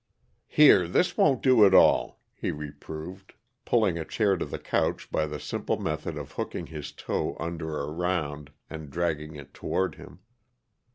"Here, 0.47 0.87
this 0.87 1.15
won't 1.15 1.43
do 1.43 1.63
at 1.63 1.75
all," 1.75 2.19
he 2.33 2.49
reproved, 2.49 3.35
pulling 3.65 3.99
a 3.99 4.03
chair 4.03 4.35
to 4.35 4.45
the 4.45 4.57
couch 4.57 5.11
by 5.11 5.27
the 5.27 5.39
simple 5.39 5.77
method 5.79 6.17
of 6.17 6.31
hooking 6.31 6.65
his 6.65 6.91
toe 6.91 7.37
under 7.39 7.79
a 7.79 7.85
round 7.91 8.49
and 8.67 8.89
dragging 8.89 9.35
it 9.35 9.53
toward 9.53 9.93
him. 10.01 10.21